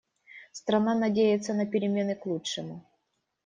[0.51, 2.83] Страна надеется на перемены к лучшему.